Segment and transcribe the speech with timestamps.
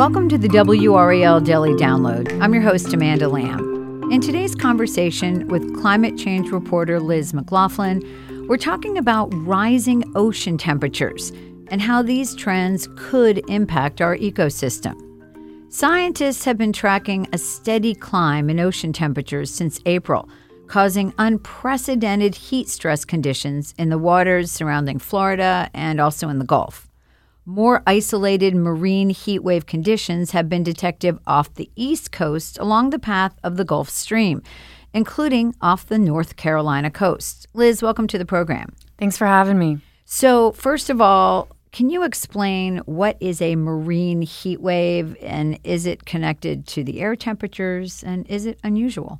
[0.00, 2.40] Welcome to the WRAL Daily Download.
[2.40, 4.10] I'm your host, Amanda Lamb.
[4.10, 11.32] In today's conversation with climate change reporter Liz McLaughlin, we're talking about rising ocean temperatures
[11.68, 14.96] and how these trends could impact our ecosystem.
[15.70, 20.30] Scientists have been tracking a steady climb in ocean temperatures since April,
[20.66, 26.89] causing unprecedented heat stress conditions in the waters surrounding Florida and also in the Gulf.
[27.50, 32.98] More isolated marine heat wave conditions have been detected off the east coast along the
[33.00, 34.40] path of the Gulf Stream,
[34.94, 37.48] including off the North Carolina coast.
[37.52, 38.72] Liz, welcome to the program.
[38.98, 39.78] Thanks for having me.
[40.04, 45.86] So, first of all, can you explain what is a marine heat wave and is
[45.86, 49.18] it connected to the air temperatures and is it unusual?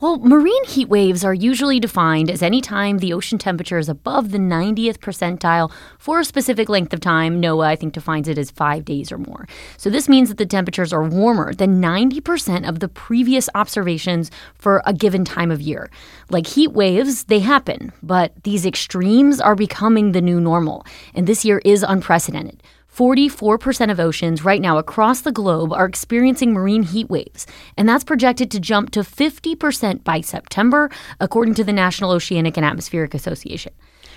[0.00, 4.30] Well, marine heat waves are usually defined as any time the ocean temperature is above
[4.30, 7.42] the 90th percentile for a specific length of time.
[7.42, 9.48] NOAA, I think, defines it as five days or more.
[9.76, 14.82] So this means that the temperatures are warmer than 90% of the previous observations for
[14.86, 15.90] a given time of year.
[16.30, 20.86] Like heat waves, they happen, but these extremes are becoming the new normal.
[21.14, 22.62] And this year is unprecedented.
[22.98, 27.46] 44% of oceans right now across the globe are experiencing marine heat waves,
[27.76, 30.90] and that's projected to jump to 50% by September,
[31.20, 33.72] according to the National Oceanic and Atmospheric Association.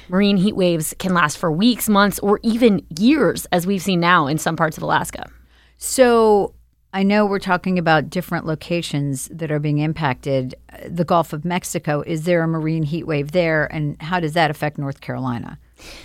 [0.09, 4.25] Marine heat waves can last for weeks, months, or even years, as we've seen now
[4.25, 5.29] in some parts of Alaska.
[5.77, 6.55] So,
[6.91, 10.55] I know we're talking about different locations that are being impacted.
[10.89, 13.71] The Gulf of Mexico, is there a marine heat wave there?
[13.71, 15.59] And how does that affect North Carolina?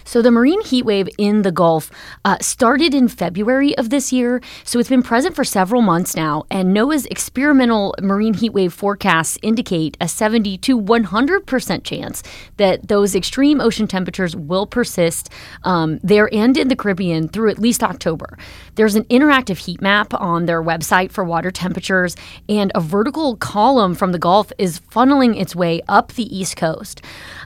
[0.05, 1.91] So, the marine heat wave in the Gulf
[2.25, 4.41] uh, started in February of this year.
[4.65, 6.45] So, it's been present for several months now.
[6.51, 12.23] And NOAA's experimental marine heat wave forecasts indicate a 70 to 100% chance
[12.57, 15.31] that those extreme ocean temperatures will persist
[15.65, 18.39] um, there and in the Caribbean through at least October.
[18.75, 22.17] There's an interactive heat map on their website for water temperatures,
[22.49, 27.03] and a vertical column from the Gulf is funneling its way up the East Coast.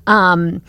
[0.06, 0.62] Um,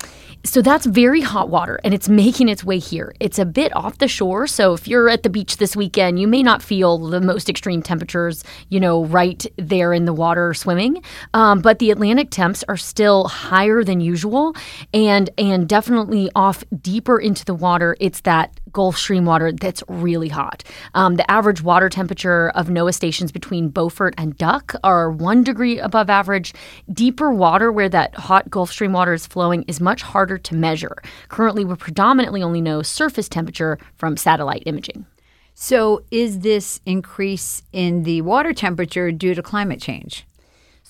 [0.44, 3.14] so that's very hot water and it's making its way here.
[3.20, 4.48] It's a bit off the shore.
[4.48, 7.82] So if you're at the beach this weekend, you may not feel the most extreme
[7.82, 11.04] temperatures, you know, right there in the water swimming.
[11.34, 14.56] Um, but the Atlantic temps are still higher than usual
[14.94, 17.96] and, and definitely off deeper into the water.
[18.00, 20.64] It's that Gulf Stream water that's really hot.
[20.94, 25.80] Um, the average water temperature of NOAA stations between Beaufort and Duck are one degree
[25.80, 26.54] above average.
[26.92, 30.98] Deeper water where that hot Gulf Stream water is flowing is much harder to measure.
[31.30, 35.06] Currently, we predominantly only know surface temperature from satellite imaging.
[35.54, 40.26] So, is this increase in the water temperature due to climate change?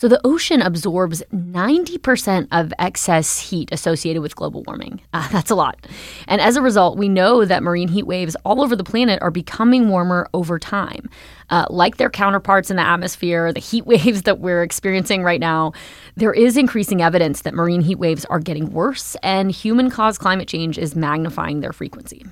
[0.01, 4.99] So the ocean absorbs 90% of excess heat associated with global warming.
[5.13, 5.85] Uh, that's a lot.
[6.27, 9.29] And as a result, we know that marine heat waves all over the planet are
[9.29, 11.07] becoming warmer over time.
[11.51, 15.71] Uh, like their counterparts in the atmosphere, the heat waves that we're experiencing right now,
[16.15, 20.47] there is increasing evidence that marine heat waves are getting worse and human caused climate
[20.47, 22.25] change is magnifying their frequency.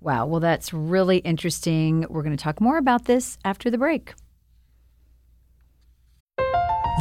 [0.00, 2.06] Wow, well, that's really interesting.
[2.08, 4.14] We're going to talk more about this after the break.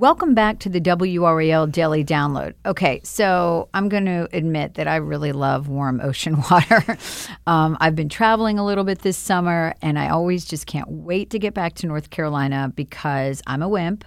[0.00, 2.54] Welcome back to the WRAL Daily Download.
[2.64, 6.96] Okay, so I'm going to admit that I really love warm ocean water.
[7.46, 11.28] um, I've been traveling a little bit this summer, and I always just can't wait
[11.28, 14.06] to get back to North Carolina because I'm a wimp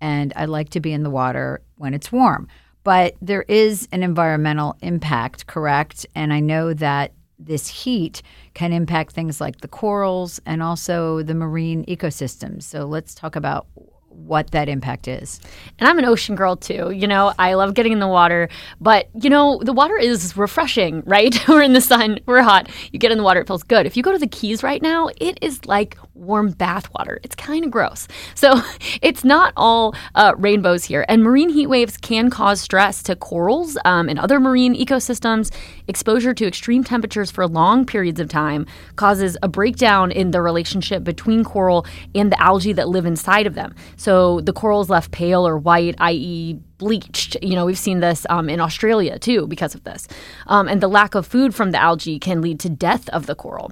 [0.00, 2.46] and I like to be in the water when it's warm.
[2.84, 6.06] But there is an environmental impact, correct?
[6.14, 8.22] And I know that this heat
[8.54, 12.62] can impact things like the corals and also the marine ecosystems.
[12.62, 13.66] So let's talk about
[14.14, 15.40] what that impact is.
[15.78, 16.90] And I'm an ocean girl too.
[16.90, 18.48] You know, I love getting in the water,
[18.80, 21.36] but you know, the water is refreshing, right?
[21.48, 22.68] we're in the sun, we're hot.
[22.92, 23.86] You get in the water, it feels good.
[23.86, 27.18] If you go to the Keys right now, it is like warm bath water.
[27.22, 28.08] It's kind of gross.
[28.34, 28.60] So
[29.02, 31.04] it's not all uh, rainbows here.
[31.08, 35.52] And marine heat waves can cause stress to corals um, and other marine ecosystems.
[35.88, 38.66] Exposure to extreme temperatures for long periods of time
[38.96, 41.84] causes a breakdown in the relationship between coral
[42.14, 43.74] and the algae that live inside of them.
[43.96, 47.36] So the coral's left pale or white, i.e., bleached.
[47.40, 50.08] You know, we've seen this um, in Australia too because of this.
[50.48, 53.36] Um, and the lack of food from the algae can lead to death of the
[53.36, 53.70] coral.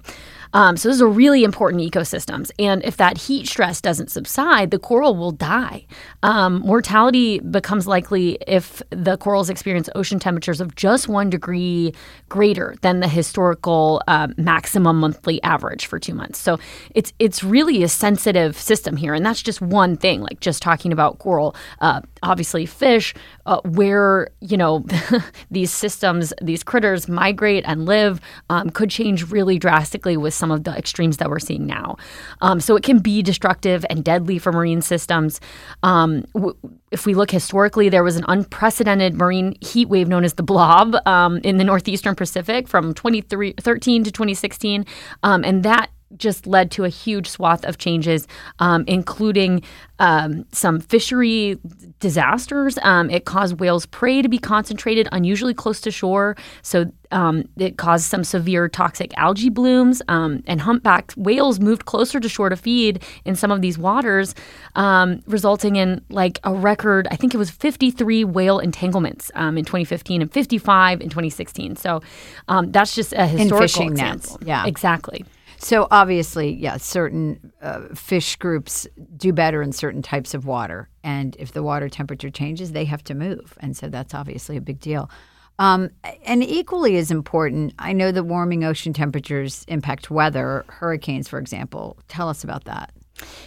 [0.52, 2.50] Um, so those are really important ecosystems.
[2.58, 5.86] And if that heat stress doesn't subside, the coral will die.
[6.22, 11.94] Um, mortality becomes likely if the corals experience ocean temperatures of just one degree
[12.28, 16.38] greater than the historical uh, maximum monthly average for two months.
[16.38, 16.58] So
[16.94, 20.20] it's it's really a sensitive system here, and that's just one thing.
[20.20, 23.14] Like just talking about coral, uh, obviously fish,
[23.46, 24.84] uh, where you know
[25.50, 30.64] these systems, these critters migrate and live, um, could change really drastically with some of
[30.64, 31.96] the extremes that we're seeing now.
[32.40, 35.40] Um, so it can be destructive and deadly for marine systems.
[35.82, 36.56] Um, w-
[36.90, 40.96] if we look historically, there was an unprecedented marine heat wave known as the blob
[41.06, 44.84] um, in the northeastern Pacific from 2013 to 2016.
[45.22, 48.26] Um, and that just led to a huge swath of changes,
[48.58, 49.62] um, including
[49.98, 51.58] um, some fishery
[52.00, 52.78] disasters.
[52.82, 56.36] Um, it caused whales' prey to be concentrated unusually close to shore.
[56.62, 62.18] So um, it caused some severe toxic algae blooms, um, and humpback whales moved closer
[62.18, 64.34] to shore to feed in some of these waters,
[64.74, 67.06] um, resulting in like a record.
[67.10, 71.76] I think it was 53 whale entanglements in 2015 and 55 in 2016.
[71.76, 72.00] So
[72.48, 74.32] that's just a historical example.
[74.32, 74.36] Nets.
[74.42, 75.24] Yeah, exactly.
[75.62, 78.86] So obviously, yeah, certain uh, fish groups
[79.18, 83.04] do better in certain types of water, and if the water temperature changes, they have
[83.04, 85.10] to move, and so that's obviously a big deal.
[85.58, 85.90] Um,
[86.24, 91.98] and equally as important, I know that warming ocean temperatures impact weather, hurricanes, for example.
[92.08, 92.94] Tell us about that.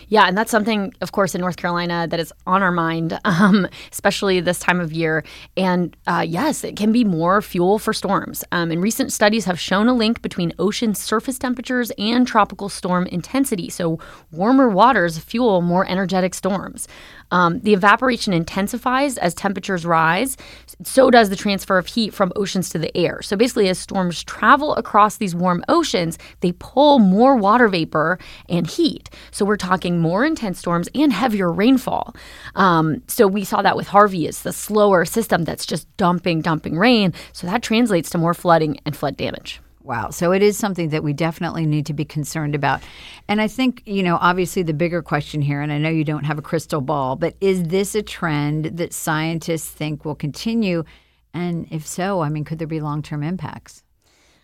[0.09, 3.67] Yeah, and that's something, of course, in North Carolina that is on our mind, um,
[3.91, 5.23] especially this time of year.
[5.57, 8.43] And uh, yes, it can be more fuel for storms.
[8.51, 13.07] Um, and recent studies have shown a link between ocean surface temperatures and tropical storm
[13.07, 13.69] intensity.
[13.69, 13.99] So,
[14.31, 16.87] warmer waters fuel more energetic storms.
[17.33, 20.37] Um, the evaporation intensifies as temperatures rise.
[20.83, 23.23] So does the transfer of heat from oceans to the air.
[23.23, 28.67] So basically, as storms travel across these warm oceans, they pull more water vapor and
[28.67, 29.09] heat.
[29.31, 32.15] So we're talking more intense storms and heavier rainfall.
[32.55, 34.27] Um, so we saw that with Harvey.
[34.27, 37.13] It's the slower system that's just dumping, dumping rain.
[37.31, 39.61] So that translates to more flooding and flood damage.
[39.83, 40.11] Wow.
[40.11, 42.81] So it is something that we definitely need to be concerned about.
[43.27, 46.23] And I think, you know, obviously the bigger question here, and I know you don't
[46.23, 50.85] have a crystal ball, but is this a trend that scientists think will continue?
[51.33, 53.83] And if so, I mean, could there be long term impacts?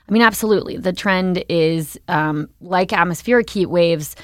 [0.10, 0.75] I mean, absolutely.
[0.77, 4.15] The trend is um, like atmospheric heat waves.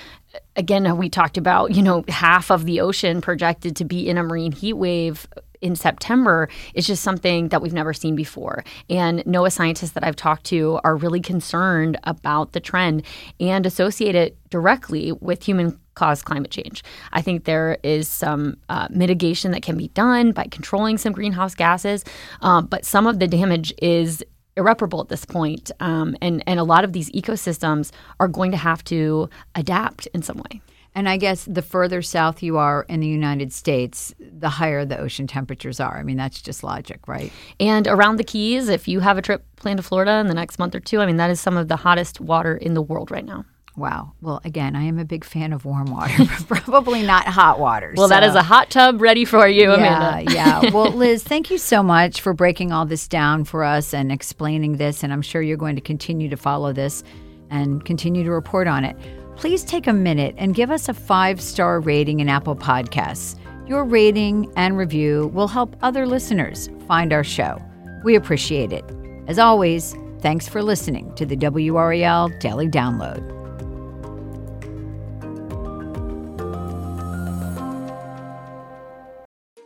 [0.55, 4.23] Again, we talked about, you know, half of the ocean projected to be in a
[4.23, 5.27] marine heat wave
[5.61, 8.63] in September is just something that we've never seen before.
[8.89, 13.03] And NOAA scientists that I've talked to are really concerned about the trend
[13.39, 16.83] and associate it directly with human caused climate change.
[17.13, 21.55] I think there is some uh, mitigation that can be done by controlling some greenhouse
[21.55, 22.03] gases,
[22.41, 24.23] um, but some of the damage is
[24.57, 25.71] irreparable at this point.
[25.79, 30.21] Um, and, and a lot of these ecosystems are going to have to adapt in
[30.21, 30.61] some way.
[30.97, 34.97] And I guess the further south you are in the United States, the higher the
[34.97, 35.97] ocean temperatures are.
[35.97, 37.33] I mean, that's just logic, right?
[37.59, 40.57] And around the Keys, if you have a trip planned to Florida in the next
[40.57, 43.11] month or two, I mean, that is some of the hottest water in the world
[43.11, 43.43] right now.
[43.77, 44.13] Wow.
[44.21, 47.93] Well, again, I am a big fan of warm water, probably not hot water.
[47.97, 48.13] Well, so.
[48.13, 50.31] that is a hot tub ready for you, Amanda.
[50.31, 50.69] Yeah, yeah.
[50.73, 54.77] Well, Liz, thank you so much for breaking all this down for us and explaining
[54.77, 55.03] this.
[55.03, 57.03] And I'm sure you're going to continue to follow this
[57.49, 58.97] and continue to report on it
[59.35, 63.37] please take a minute and give us a five star rating in Apple Podcasts.
[63.67, 67.61] Your rating and review will help other listeners find our show.
[68.03, 68.85] We appreciate it.
[69.27, 73.34] As always, thanks for listening to the WRAL Daily Download.